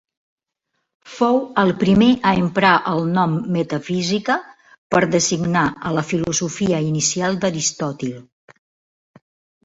Fou 1.15 1.35
el 1.63 1.71
primer 1.81 2.07
a 2.29 2.29
emprar 2.43 2.71
el 2.91 3.03
nom 3.17 3.35
metafísica 3.57 4.37
per 4.95 5.01
designar 5.15 5.65
a 5.89 5.91
la 5.97 6.05
filosofia 6.13 6.79
inicial 6.87 7.37
d'Aristòtil. 7.45 8.17